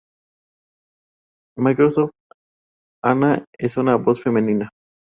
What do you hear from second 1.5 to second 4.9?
Microsoft Anna es una voz femenina.